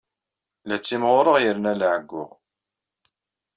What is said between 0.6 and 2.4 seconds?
La ttimɣureɣ yerna la ɛeyyuɣ.